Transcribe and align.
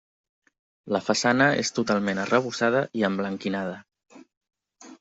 La 0.95 1.01
façana 1.09 1.49
és 1.65 1.71
totalment 1.75 2.23
arrebossada 2.23 2.83
i 3.01 3.07
emblanquinada. 3.13 3.79